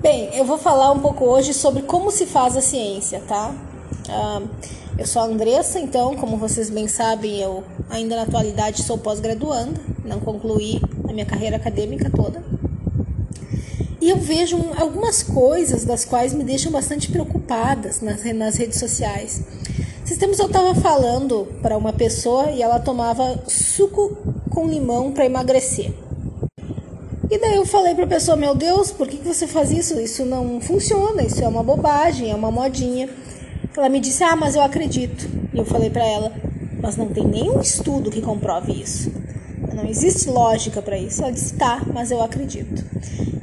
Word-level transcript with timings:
Bem, 0.00 0.30
eu 0.36 0.44
vou 0.44 0.56
falar 0.56 0.92
um 0.92 1.00
pouco 1.00 1.24
hoje 1.24 1.52
sobre 1.52 1.82
como 1.82 2.12
se 2.12 2.26
faz 2.26 2.56
a 2.56 2.60
ciência, 2.60 3.20
tá? 3.26 3.52
Uh, 4.08 4.48
eu 4.96 5.04
sou 5.04 5.20
a 5.20 5.24
Andressa, 5.24 5.80
então, 5.80 6.14
como 6.14 6.36
vocês 6.36 6.70
bem 6.70 6.86
sabem, 6.86 7.40
eu 7.40 7.64
ainda 7.90 8.14
na 8.14 8.22
atualidade 8.22 8.84
sou 8.84 8.96
pós-graduanda, 8.96 9.80
não 10.04 10.20
concluí 10.20 10.80
a 11.08 11.12
minha 11.12 11.26
carreira 11.26 11.56
acadêmica 11.56 12.08
toda. 12.08 12.40
E 14.00 14.08
eu 14.08 14.18
vejo 14.18 14.56
algumas 14.78 15.24
coisas 15.24 15.84
das 15.84 16.04
quais 16.04 16.32
me 16.32 16.44
deixam 16.44 16.70
bastante 16.70 17.10
preocupadas 17.10 18.00
nas, 18.00 18.22
nas 18.32 18.54
redes 18.54 18.78
sociais. 18.78 19.42
Esses 20.04 20.18
tempos 20.18 20.38
eu 20.38 20.46
estava 20.46 20.72
falando 20.76 21.48
para 21.60 21.76
uma 21.76 21.92
pessoa 21.92 22.52
e 22.52 22.62
ela 22.62 22.78
tomava 22.78 23.42
suco 23.48 24.16
com 24.50 24.68
limão 24.68 25.10
para 25.10 25.26
emagrecer. 25.26 26.05
E 27.36 27.38
daí 27.38 27.56
eu 27.56 27.66
falei 27.66 27.94
para 27.94 28.04
a 28.04 28.08
pessoa: 28.08 28.34
Meu 28.34 28.54
Deus, 28.54 28.90
por 28.90 29.06
que, 29.06 29.18
que 29.18 29.28
você 29.28 29.46
faz 29.46 29.70
isso? 29.70 30.00
Isso 30.00 30.24
não 30.24 30.58
funciona, 30.58 31.22
isso 31.22 31.44
é 31.44 31.46
uma 31.46 31.62
bobagem, 31.62 32.30
é 32.30 32.34
uma 32.34 32.50
modinha. 32.50 33.10
Ela 33.76 33.90
me 33.90 34.00
disse: 34.00 34.24
Ah, 34.24 34.34
mas 34.34 34.54
eu 34.54 34.62
acredito. 34.62 35.28
E 35.52 35.58
eu 35.58 35.64
falei 35.66 35.90
para 35.90 36.02
ela: 36.02 36.32
Mas 36.80 36.96
não 36.96 37.08
tem 37.08 37.26
nenhum 37.26 37.60
estudo 37.60 38.10
que 38.10 38.22
comprove 38.22 38.72
isso. 38.72 39.12
Não 39.74 39.84
existe 39.84 40.30
lógica 40.30 40.80
para 40.80 40.96
isso. 40.96 41.22
Ela 41.22 41.30
disse: 41.30 41.52
Tá, 41.56 41.82
mas 41.92 42.10
eu 42.10 42.22
acredito. 42.22 42.82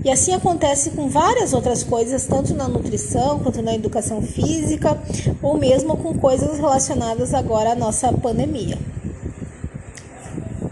E 0.03 0.09
assim 0.09 0.33
acontece 0.33 0.89
com 0.89 1.07
várias 1.07 1.53
outras 1.53 1.83
coisas, 1.83 2.25
tanto 2.25 2.55
na 2.55 2.67
nutrição 2.67 3.37
quanto 3.41 3.61
na 3.61 3.75
educação 3.75 4.23
física, 4.23 4.99
ou 5.39 5.55
mesmo 5.55 5.95
com 5.97 6.17
coisas 6.17 6.57
relacionadas 6.57 7.31
agora 7.31 7.73
à 7.73 7.75
nossa 7.75 8.11
pandemia. 8.11 8.75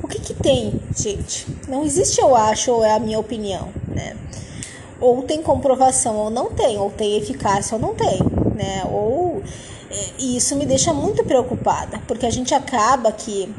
O 0.02 0.08
que, 0.08 0.20
que 0.20 0.34
tem, 0.34 0.82
gente? 0.98 1.61
Não 1.72 1.86
existe 1.86 2.20
eu 2.20 2.36
acho 2.36 2.70
ou 2.70 2.84
é 2.84 2.92
a 2.92 3.00
minha 3.00 3.18
opinião, 3.18 3.70
né? 3.88 4.18
Ou 5.00 5.24
tem 5.24 5.42
comprovação 5.42 6.18
ou 6.18 6.30
não 6.30 6.52
tem, 6.52 6.78
ou 6.78 6.90
tem 6.90 7.18
eficácia 7.18 7.76
ou 7.76 7.82
não 7.82 7.96
tem, 7.96 8.20
né? 8.54 8.84
Ou 8.92 9.42
e 10.20 10.36
isso 10.36 10.56
me 10.58 10.66
deixa 10.66 10.94
muito 10.94 11.24
preocupada, 11.24 12.02
porque 12.08 12.26
a 12.26 12.30
gente 12.30 12.54
acaba 12.54 13.12
que 13.12 13.54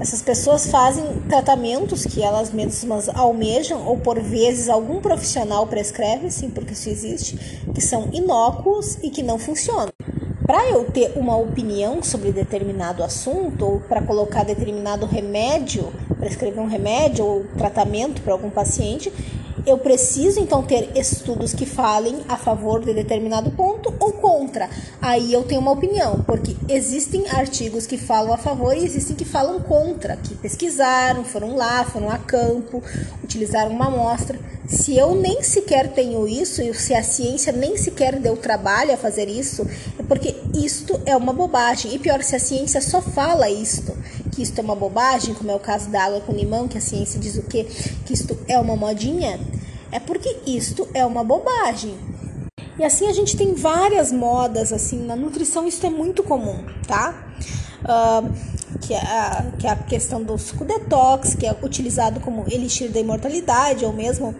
essas 0.00 0.22
pessoas 0.22 0.66
fazem 0.66 1.04
tratamentos 1.28 2.04
que 2.04 2.22
elas 2.22 2.50
mesmas 2.50 3.08
almejam 3.08 3.86
ou 3.86 3.98
por 3.98 4.18
vezes 4.20 4.68
algum 4.68 5.00
profissional 5.00 5.66
prescreve, 5.66 6.30
sim, 6.30 6.48
porque 6.50 6.72
isso 6.72 6.88
existe, 6.88 7.36
que 7.74 7.80
são 7.80 8.08
inócuos 8.12 8.96
e 9.02 9.10
que 9.10 9.22
não 9.22 9.38
funcionam. 9.38 9.92
Para 10.46 10.64
eu 10.70 10.84
ter 10.84 11.12
uma 11.16 11.36
opinião 11.36 12.02
sobre 12.02 12.32
determinado 12.32 13.02
assunto 13.02 13.66
ou 13.66 13.80
para 13.80 14.00
colocar 14.00 14.44
determinado 14.44 15.04
remédio, 15.04 15.92
prescrever 16.26 16.60
um 16.60 16.66
remédio 16.66 17.24
ou 17.24 17.44
tratamento 17.56 18.20
para 18.20 18.32
algum 18.32 18.50
paciente, 18.50 19.12
eu 19.64 19.78
preciso 19.78 20.38
então 20.40 20.62
ter 20.62 20.90
estudos 20.96 21.52
que 21.52 21.66
falem 21.66 22.20
a 22.28 22.36
favor 22.36 22.84
de 22.84 22.92
determinado 22.92 23.50
ponto 23.50 23.92
ou 23.98 24.12
contra. 24.12 24.68
Aí 25.00 25.32
eu 25.32 25.42
tenho 25.42 25.60
uma 25.60 25.72
opinião, 25.72 26.22
porque 26.24 26.56
existem 26.68 27.28
artigos 27.28 27.86
que 27.86 27.98
falam 27.98 28.32
a 28.32 28.36
favor 28.36 28.76
e 28.76 28.84
existem 28.84 29.16
que 29.16 29.24
falam 29.24 29.60
contra, 29.60 30.16
que 30.16 30.34
pesquisaram, 30.36 31.24
foram 31.24 31.56
lá, 31.56 31.84
foram 31.84 32.10
a 32.10 32.18
campo, 32.18 32.82
utilizaram 33.24 33.72
uma 33.72 33.86
amostra. 33.86 34.38
Se 34.68 34.96
eu 34.96 35.14
nem 35.14 35.42
sequer 35.42 35.92
tenho 35.92 36.28
isso, 36.28 36.62
e 36.62 36.72
se 36.74 36.94
a 36.94 37.02
ciência 37.02 37.52
nem 37.52 37.76
sequer 37.76 38.20
deu 38.20 38.36
trabalho 38.36 38.92
a 38.92 38.96
fazer 38.96 39.28
isso, 39.28 39.66
é 39.98 40.02
porque 40.02 40.36
isto 40.54 41.00
é 41.06 41.16
uma 41.16 41.32
bobagem. 41.32 41.94
E 41.94 41.98
pior, 41.98 42.22
se 42.22 42.36
a 42.36 42.40
ciência 42.40 42.80
só 42.80 43.00
fala 43.00 43.48
isto, 43.48 43.95
que 44.36 44.42
isto 44.42 44.58
é 44.58 44.62
uma 44.62 44.76
bobagem, 44.76 45.32
como 45.34 45.50
é 45.50 45.54
o 45.54 45.58
caso 45.58 45.88
da 45.88 46.04
água 46.04 46.20
com 46.20 46.32
limão, 46.32 46.68
que 46.68 46.76
a 46.76 46.80
ciência 46.80 47.18
diz 47.18 47.36
o 47.36 47.42
quê? 47.42 47.64
Que 48.04 48.12
isto 48.12 48.38
é 48.46 48.58
uma 48.60 48.76
modinha, 48.76 49.40
é 49.90 49.98
porque 49.98 50.36
isto 50.46 50.86
é 50.92 51.06
uma 51.06 51.24
bobagem. 51.24 51.96
E 52.78 52.84
assim 52.84 53.08
a 53.08 53.12
gente 53.14 53.34
tem 53.34 53.54
várias 53.54 54.12
modas, 54.12 54.74
assim, 54.74 54.98
na 55.06 55.16
nutrição 55.16 55.66
isso 55.66 55.84
é 55.86 55.88
muito 55.88 56.22
comum, 56.22 56.62
tá? 56.86 57.14
Uh, 57.80 58.30
que, 58.78 58.92
é 58.92 58.98
a, 58.98 59.46
que 59.58 59.66
é 59.66 59.70
a 59.70 59.76
questão 59.76 60.22
do 60.22 60.36
suco 60.36 60.66
detox, 60.66 61.34
que 61.34 61.46
é 61.46 61.56
utilizado 61.62 62.20
como 62.20 62.44
elixir 62.50 62.90
da 62.90 63.00
imortalidade, 63.00 63.86
ou 63.86 63.92
mesmo 63.94 64.34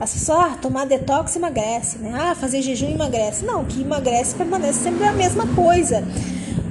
as 0.00 0.12
pessoas, 0.12 0.40
ah, 0.40 0.58
tomar 0.60 0.86
detox 0.86 1.36
emagrece, 1.36 1.98
né? 1.98 2.12
Ah, 2.12 2.34
fazer 2.34 2.62
jejum 2.62 2.90
emagrece. 2.90 3.44
Não, 3.44 3.64
que 3.64 3.80
emagrece 3.80 4.34
permanece 4.34 4.80
sempre 4.80 5.04
a 5.04 5.12
mesma 5.12 5.46
coisa 5.54 6.02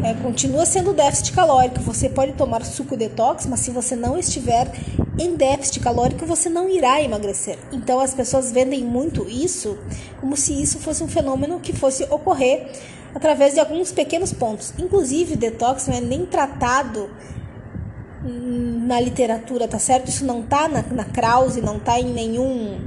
é, 0.06 0.14
continua 0.22 0.68
sendo 0.68 0.94
déficit 0.94 1.34
calórico. 1.34 1.80
Você 1.80 2.08
pode 2.08 2.34
tomar 2.34 2.64
suco 2.64 2.96
detox, 2.96 3.48
mas 3.48 3.62
se 3.62 3.72
você 3.72 3.96
não 3.96 4.16
estiver 4.20 4.72
em 5.18 5.36
déficit 5.36 5.80
calórico, 5.80 6.28
você 6.28 6.48
não 6.48 6.70
irá 6.70 7.02
emagrecer. 7.02 7.58
Então 7.72 8.00
as 8.00 8.14
pessoas 8.14 8.52
vendem 8.52 8.84
muito 8.84 9.28
isso 9.28 9.80
como 10.22 10.38
se 10.38 10.62
isso 10.62 10.78
fosse 10.78 11.04
um 11.04 11.08
fenômeno 11.08 11.60
que 11.60 11.74
fosse 11.74 12.04
ocorrer 12.04 12.68
através 13.16 13.56
de 13.56 13.60
alguns 13.60 13.92
pequenos 13.92 14.32
pontos. 14.32 14.74
Inclusive, 14.78 15.36
detox 15.36 15.88
não 15.88 15.96
é 15.96 16.02
nem 16.02 16.24
tratado 16.26 17.10
na 18.22 19.00
literatura, 19.00 19.68
tá 19.68 19.80
certo? 19.80 20.10
Isso 20.10 20.24
não 20.24 20.44
tá 20.44 20.68
na, 20.68 20.84
na 20.84 21.06
Krause, 21.06 21.62
não 21.62 21.80
tá 21.80 22.00
em 22.00 22.14
nenhum 22.14 22.80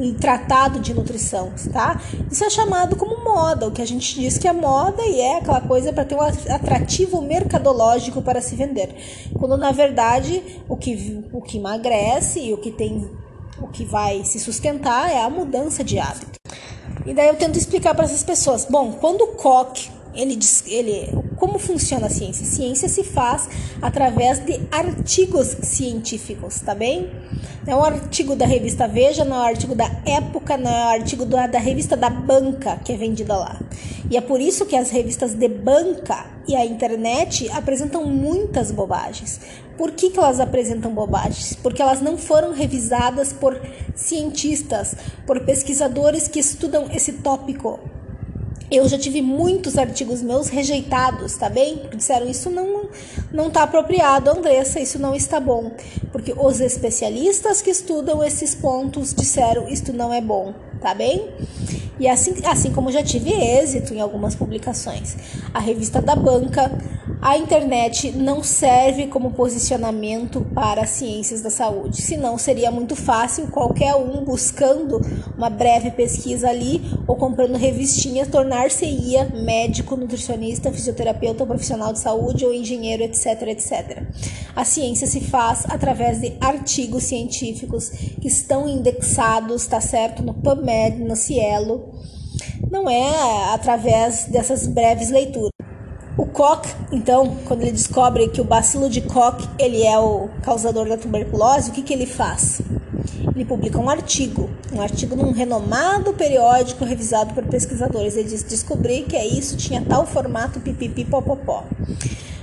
em 0.00 0.14
tratado 0.14 0.80
de 0.80 0.94
nutrição, 0.94 1.52
tá? 1.72 2.00
Isso 2.30 2.44
é 2.44 2.50
chamado 2.50 2.96
como 2.96 3.22
moda, 3.22 3.68
o 3.68 3.70
que 3.70 3.82
a 3.82 3.86
gente 3.86 4.14
diz 4.14 4.38
que 4.38 4.48
é 4.48 4.52
moda 4.52 5.02
e 5.02 5.20
é 5.20 5.38
aquela 5.38 5.60
coisa 5.60 5.92
para 5.92 6.04
ter 6.04 6.14
um 6.14 6.20
atrativo 6.20 7.20
mercadológico 7.20 8.22
para 8.22 8.40
se 8.40 8.56
vender. 8.56 8.94
Quando 9.38 9.56
na 9.56 9.72
verdade 9.72 10.42
o 10.68 10.76
que, 10.76 11.24
o 11.32 11.40
que 11.40 11.58
emagrece 11.58 12.40
e 12.40 12.52
o 12.52 12.58
que 12.58 12.70
tem 12.70 13.10
o 13.60 13.68
que 13.68 13.84
vai 13.84 14.24
se 14.24 14.40
sustentar 14.40 15.10
é 15.10 15.20
a 15.20 15.28
mudança 15.28 15.84
de 15.84 15.98
hábito. 15.98 16.38
E 17.04 17.12
daí 17.12 17.28
eu 17.28 17.36
tento 17.36 17.58
explicar 17.58 17.94
para 17.94 18.04
essas 18.04 18.22
pessoas. 18.22 18.66
Bom, 18.68 18.92
quando 18.92 19.22
o 19.22 19.28
Koch 19.28 19.90
ele, 20.14 20.38
ele, 20.66 21.08
como 21.40 21.58
funciona 21.58 22.06
a 22.06 22.10
ciência? 22.10 22.44
Ciência 22.44 22.86
se 22.86 23.02
faz 23.02 23.48
através 23.80 24.38
de 24.40 24.60
artigos 24.70 25.46
científicos, 25.62 26.60
tá 26.60 26.74
bem? 26.74 27.10
Não 27.66 27.72
é 27.72 27.76
um 27.76 27.84
artigo 27.84 28.36
da 28.36 28.44
revista 28.44 28.86
Veja, 28.86 29.24
não 29.24 29.36
é 29.36 29.40
um 29.40 29.44
artigo 29.44 29.74
da 29.74 29.90
Época, 30.04 30.58
não 30.58 30.70
é 30.70 30.84
um 30.84 30.88
artigo 31.00 31.24
da, 31.24 31.46
da 31.46 31.58
revista 31.58 31.96
da 31.96 32.10
banca 32.10 32.76
que 32.84 32.92
é 32.92 32.96
vendida 32.96 33.34
lá. 33.34 33.58
E 34.10 34.18
é 34.18 34.20
por 34.20 34.38
isso 34.38 34.66
que 34.66 34.76
as 34.76 34.90
revistas 34.90 35.32
de 35.34 35.48
banca 35.48 36.26
e 36.46 36.54
a 36.54 36.64
internet 36.66 37.50
apresentam 37.52 38.04
muitas 38.04 38.70
bobagens. 38.70 39.40
Por 39.78 39.92
que, 39.92 40.10
que 40.10 40.18
elas 40.18 40.40
apresentam 40.40 40.92
bobagens? 40.92 41.54
Porque 41.62 41.80
elas 41.80 42.02
não 42.02 42.18
foram 42.18 42.52
revisadas 42.52 43.32
por 43.32 43.58
cientistas, 43.94 44.94
por 45.26 45.40
pesquisadores 45.40 46.28
que 46.28 46.38
estudam 46.38 46.88
esse 46.92 47.14
tópico 47.14 47.80
eu 48.70 48.88
já 48.88 48.96
tive 48.96 49.20
muitos 49.20 49.76
artigos 49.76 50.22
meus 50.22 50.48
rejeitados, 50.48 51.36
tá 51.36 51.48
bem? 51.48 51.82
Disseram 51.94 52.28
isso 52.28 52.48
não 52.50 52.88
não 53.32 53.48
está 53.48 53.62
apropriado, 53.62 54.30
Andressa, 54.30 54.80
isso 54.80 54.98
não 54.98 55.14
está 55.14 55.38
bom, 55.38 55.72
porque 56.12 56.32
os 56.36 56.60
especialistas 56.60 57.62
que 57.62 57.70
estudam 57.70 58.22
esses 58.22 58.54
pontos 58.54 59.14
disseram 59.14 59.68
isto 59.68 59.92
não 59.92 60.12
é 60.12 60.20
bom, 60.20 60.54
tá 60.80 60.94
bem? 60.94 61.28
E 61.98 62.08
assim, 62.08 62.34
assim 62.46 62.72
como 62.72 62.90
já 62.90 63.02
tive 63.02 63.30
êxito 63.30 63.92
em 63.92 64.00
algumas 64.00 64.34
publicações. 64.34 65.16
A 65.52 65.60
revista 65.60 66.00
da 66.00 66.16
banca 66.16 66.70
a 67.22 67.36
internet 67.36 68.12
não 68.12 68.42
serve 68.42 69.06
como 69.08 69.32
posicionamento 69.32 70.40
para 70.54 70.82
as 70.82 70.90
ciências 70.90 71.42
da 71.42 71.50
saúde, 71.50 72.00
senão 72.00 72.38
seria 72.38 72.70
muito 72.70 72.96
fácil 72.96 73.48
qualquer 73.48 73.94
um 73.94 74.24
buscando 74.24 74.98
uma 75.36 75.50
breve 75.50 75.90
pesquisa 75.90 76.48
ali 76.48 76.80
ou 77.06 77.16
comprando 77.16 77.56
revistinha 77.56 78.24
tornar-se-ia 78.24 79.26
médico, 79.34 79.96
nutricionista, 79.96 80.72
fisioterapeuta, 80.72 81.44
profissional 81.44 81.92
de 81.92 81.98
saúde 81.98 82.46
ou 82.46 82.54
engenheiro, 82.54 83.02
etc, 83.02 83.42
etc. 83.48 84.02
A 84.56 84.64
ciência 84.64 85.06
se 85.06 85.20
faz 85.20 85.66
através 85.68 86.22
de 86.22 86.32
artigos 86.40 87.04
científicos 87.04 87.90
que 87.90 88.28
estão 88.28 88.66
indexados, 88.66 89.66
tá 89.66 89.80
certo, 89.80 90.22
no 90.22 90.32
PubMed, 90.32 90.69
no 90.90 91.16
Cielo. 91.16 91.94
Não 92.70 92.88
é 92.88 93.52
através 93.52 94.26
dessas 94.26 94.66
breves 94.66 95.10
leituras. 95.10 95.50
O 96.16 96.26
Koch, 96.26 96.68
então, 96.92 97.36
quando 97.46 97.62
ele 97.62 97.72
descobre 97.72 98.28
que 98.28 98.40
o 98.40 98.44
bacilo 98.44 98.90
de 98.90 99.00
Koch 99.00 99.48
ele 99.58 99.82
é 99.82 99.98
o 99.98 100.28
causador 100.42 100.88
da 100.88 100.96
tuberculose, 100.96 101.70
o 101.70 101.72
que, 101.72 101.82
que 101.82 101.92
ele 101.92 102.06
faz? 102.06 102.60
Ele 103.34 103.44
publica 103.44 103.78
um 103.78 103.88
artigo, 103.88 104.50
um 104.72 104.80
artigo 104.80 105.16
num 105.16 105.32
renomado 105.32 106.12
periódico 106.12 106.84
revisado 106.84 107.32
por 107.32 107.44
pesquisadores. 107.46 108.16
Ele 108.16 108.28
diz: 108.28 108.42
descobri 108.42 109.02
que 109.04 109.16
é 109.16 109.26
isso, 109.26 109.56
tinha 109.56 109.80
tal 109.80 110.06
formato, 110.06 110.60
pipipi, 110.60 111.04
popopó. 111.04 111.64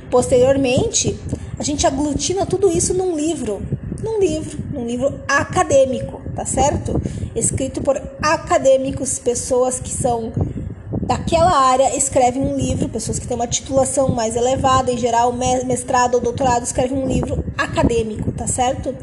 Posteriormente, 0.09 1.15
a 1.59 1.63
gente 1.63 1.85
aglutina 1.85 2.45
tudo 2.45 2.71
isso 2.71 2.93
num 2.93 3.15
livro, 3.15 3.61
num 4.01 4.19
livro, 4.19 4.57
num 4.71 4.85
livro 4.85 5.19
acadêmico, 5.27 6.21
tá 6.35 6.45
certo? 6.45 6.99
Escrito 7.37 7.83
por 7.83 8.01
acadêmicos, 8.19 9.19
pessoas 9.19 9.79
que 9.79 9.91
são 9.91 10.33
daquela 11.03 11.55
área 11.55 11.95
escrevem 11.95 12.41
um 12.41 12.57
livro, 12.57 12.89
pessoas 12.89 13.19
que 13.19 13.27
têm 13.27 13.35
uma 13.35 13.45
titulação 13.45 14.09
mais 14.09 14.35
elevada, 14.35 14.91
em 14.91 14.97
geral, 14.97 15.31
mestrado 15.31 16.15
ou 16.15 16.21
doutorado, 16.21 16.63
escrevem 16.63 16.97
um 16.97 17.07
livro 17.07 17.45
acadêmico, 17.55 18.31
tá 18.31 18.47
certo? 18.47 18.93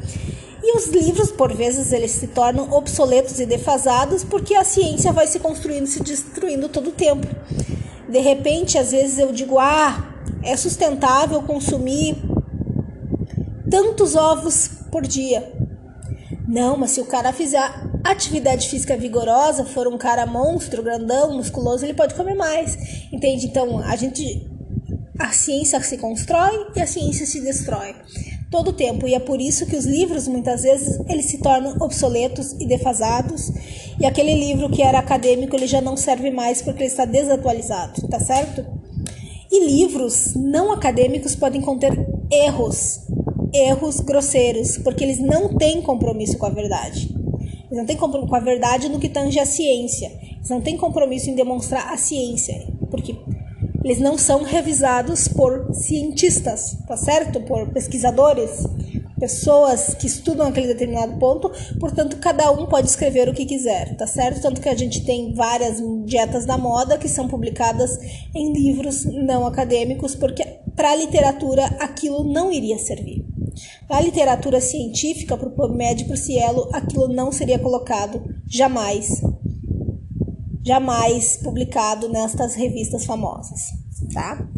E 0.61 0.77
os 0.77 0.89
livros, 0.89 1.31
por 1.31 1.55
vezes, 1.55 1.93
eles 1.93 2.11
se 2.11 2.27
tornam 2.27 2.73
obsoletos 2.73 3.39
e 3.39 3.47
defasados 3.47 4.25
porque 4.25 4.57
a 4.57 4.65
ciência 4.65 5.13
vai 5.13 5.29
se 5.29 5.39
construindo, 5.39 5.87
se 5.87 6.03
destruindo 6.03 6.69
todo 6.69 6.89
o 6.89 6.93
tempo. 6.93 7.29
De 8.09 8.19
repente, 8.19 8.79
às 8.79 8.91
vezes 8.91 9.19
eu 9.19 9.31
digo: 9.31 9.61
"Ah, 9.61 10.13
é 10.43 10.57
sustentável 10.57 11.41
consumir 11.43 12.17
tantos 13.71 14.17
ovos 14.17 14.71
por 14.91 15.03
dia". 15.03 15.53
Não, 16.49 16.77
mas 16.77 16.91
se 16.91 17.01
o 17.01 17.05
cara 17.05 17.33
fizer 17.33 17.84
atividade 18.05 18.69
física 18.69 18.97
vigorosa, 18.97 19.65
for 19.65 19.89
um 19.89 19.97
cara 19.97 20.27
monstro, 20.27 20.83
grandão, 20.83 21.35
musculoso, 21.35 21.85
ele 21.85 21.95
pode 21.95 22.15
comer 22.15 22.35
mais. 22.35 22.77
Entende? 23.11 23.47
Então, 23.47 23.79
a 23.79 23.97
gente 23.97 24.47
a 25.19 25.31
ciência 25.31 25.81
se 25.81 25.97
constrói 25.97 26.67
e 26.75 26.81
a 26.81 26.87
ciência 26.87 27.25
se 27.25 27.41
destrói 27.41 27.95
todo 28.51 28.69
o 28.69 28.73
tempo 28.73 29.06
e 29.06 29.15
é 29.15 29.21
por 29.21 29.41
isso 29.41 29.65
que 29.65 29.77
os 29.77 29.85
livros 29.85 30.27
muitas 30.27 30.62
vezes 30.62 30.99
eles 31.09 31.27
se 31.27 31.39
tornam 31.39 31.77
obsoletos 31.81 32.53
e 32.61 32.67
defasados 32.67 33.51
e 33.99 34.05
aquele 34.05 34.35
livro 34.35 34.69
que 34.69 34.83
era 34.83 34.99
acadêmico 34.99 35.55
ele 35.55 35.69
já 35.69 35.81
não 35.81 35.97
serve 35.97 36.31
mais 36.31 36.62
porque 36.62 36.81
ele 36.81 36.91
está 36.91 37.05
desatualizado, 37.05 38.09
tá 38.09 38.19
certo? 38.19 38.65
E 39.51 39.67
livros 39.67 40.35
não 40.35 40.73
acadêmicos 40.73 41.37
podem 41.37 41.61
conter 41.61 41.93
erros, 42.31 43.01
erros 43.53 44.01
grosseiros, 44.01 44.79
porque 44.79 45.05
eles 45.05 45.21
não 45.21 45.56
têm 45.56 45.81
compromisso 45.81 46.37
com 46.37 46.47
a 46.47 46.51
verdade. 46.51 47.14
Eles 47.75 47.81
não 47.81 47.87
têm 47.87 47.97
compromisso 47.97 48.31
com 48.31 48.37
a 48.37 48.41
verdade 48.41 48.88
no 48.88 49.00
que 49.00 49.09
tange 49.09 49.41
a 49.41 49.44
ciência. 49.44 50.06
Eles 50.37 50.49
não 50.49 50.61
têm 50.61 50.76
compromisso 50.76 51.29
em 51.29 51.35
demonstrar 51.35 51.93
a 51.93 51.97
ciência, 51.97 52.69
porque 52.88 53.17
eles 53.82 53.99
não 53.99 54.17
são 54.17 54.44
revisados 54.44 55.26
por 55.26 55.75
cientistas, 55.75 56.79
tá 56.87 56.97
certo? 56.97 57.41
Por 57.41 57.69
pesquisadores, 57.71 58.65
pessoas 59.19 59.93
que 59.94 60.06
estudam 60.06 60.47
aquele 60.47 60.69
determinado 60.69 61.19
ponto, 61.19 61.50
portanto, 61.81 62.17
cada 62.19 62.49
um 62.53 62.67
pode 62.67 62.87
escrever 62.87 63.29
o 63.29 63.35
que 63.35 63.44
quiser, 63.44 63.97
tá 63.97 64.06
certo? 64.06 64.41
Tanto 64.41 64.61
que 64.61 64.69
a 64.69 64.77
gente 64.77 65.05
tem 65.05 65.35
várias 65.35 65.82
dietas 66.05 66.47
da 66.47 66.56
moda 66.56 66.97
que 66.97 67.09
são 67.09 67.27
publicadas 67.27 67.99
em 68.32 68.53
livros 68.53 69.05
não 69.05 69.44
acadêmicos, 69.44 70.15
porque 70.15 70.44
para 70.77 70.93
a 70.93 70.97
literatura 70.97 71.65
aquilo 71.81 72.23
não 72.23 72.53
iria 72.53 72.79
servir. 72.79 73.34
Para 73.87 73.99
a 73.99 74.01
literatura 74.01 74.61
científica, 74.61 75.37
para 75.37 75.49
o 75.49 75.53
PubMed, 75.53 76.05
para 76.05 76.15
o 76.15 76.17
Cielo, 76.17 76.69
aquilo 76.73 77.09
não 77.09 77.31
seria 77.31 77.59
colocado 77.59 78.23
jamais 78.47 79.23
jamais 80.65 81.37
publicado 81.37 82.09
nestas 82.09 82.55
revistas 82.55 83.05
famosas, 83.05 83.73
tá? 84.15 84.49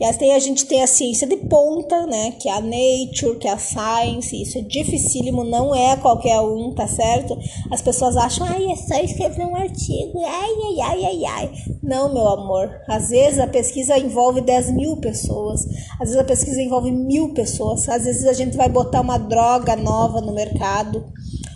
E 0.00 0.04
aí 0.04 0.32
a 0.32 0.38
gente 0.38 0.66
tem 0.66 0.82
a 0.82 0.86
ciência 0.86 1.26
de 1.26 1.36
ponta, 1.36 2.06
né? 2.06 2.32
Que 2.32 2.48
é 2.48 2.52
a 2.52 2.60
Nature, 2.60 3.38
que 3.38 3.46
é 3.46 3.52
a 3.52 3.58
Science. 3.58 4.40
Isso 4.40 4.58
é 4.58 4.60
dificílimo, 4.60 5.44
não 5.44 5.74
é 5.74 5.96
qualquer 5.96 6.40
um, 6.40 6.72
tá 6.72 6.86
certo? 6.86 7.38
As 7.70 7.80
pessoas 7.80 8.16
acham, 8.16 8.46
ai, 8.46 8.72
é 8.72 8.76
só 8.76 8.94
escrever 9.00 9.46
um 9.46 9.54
artigo, 9.54 10.20
ai, 10.24 10.50
ai, 10.66 10.80
ai, 10.80 11.04
ai, 11.04 11.24
ai. 11.24 11.52
Não, 11.82 12.12
meu 12.12 12.26
amor. 12.28 12.70
Às 12.88 13.10
vezes 13.10 13.38
a 13.38 13.46
pesquisa 13.46 13.98
envolve 13.98 14.40
10 14.40 14.72
mil 14.72 14.96
pessoas, 14.96 15.64
às 16.00 16.08
vezes 16.08 16.16
a 16.16 16.24
pesquisa 16.24 16.60
envolve 16.60 16.90
mil 16.90 17.32
pessoas, 17.32 17.88
às 17.88 18.04
vezes 18.04 18.26
a 18.26 18.32
gente 18.32 18.56
vai 18.56 18.68
botar 18.68 19.00
uma 19.00 19.18
droga 19.18 19.76
nova 19.76 20.20
no 20.20 20.32
mercado 20.32 21.04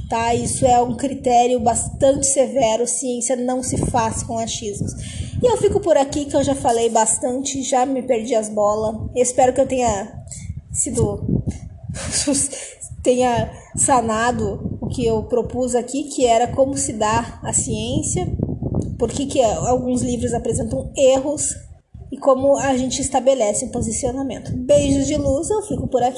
tá? 0.08 0.35
Isso 0.35 0.64
é 0.64 0.81
um 0.81 0.96
critério 0.96 1.61
bastante 1.61 2.26
severo, 2.26 2.87
ciência 2.87 3.37
não 3.37 3.62
se 3.62 3.76
faz 3.76 4.23
com 4.23 4.38
achismos. 4.38 4.93
E 5.43 5.46
eu 5.46 5.56
fico 5.56 5.81
por 5.81 5.96
aqui 5.96 6.25
que 6.25 6.35
eu 6.35 6.43
já 6.43 6.55
falei 6.55 6.90
bastante, 6.90 7.62
já 7.62 7.87
me 7.87 8.02
perdi 8.02 8.35
as 8.35 8.49
bolas. 8.49 9.08
Espero 9.14 9.52
que 9.52 9.61
eu 9.61 9.67
tenha 9.67 10.25
sido 10.73 11.43
tenha 13.02 13.50
sanado 13.76 14.79
o 14.81 14.88
que 14.88 15.06
eu 15.06 15.23
propus 15.25 15.75
aqui, 15.75 16.05
que 16.05 16.26
era 16.26 16.49
como 16.49 16.76
se 16.76 16.93
dá 16.93 17.40
a 17.43 17.52
ciência, 17.52 18.26
por 18.99 19.11
que, 19.11 19.43
alguns 19.43 20.02
livros 20.02 20.35
apresentam 20.35 20.93
erros 20.96 21.55
e 22.11 22.19
como 22.19 22.56
a 22.56 22.76
gente 22.76 23.00
estabelece 23.00 23.64
um 23.64 23.70
posicionamento. 23.70 24.52
Beijos 24.56 25.06
de 25.06 25.17
luz, 25.17 25.50
eu 25.50 25.62
fico 25.62 25.87
por 25.87 26.02
aqui. 26.02 26.06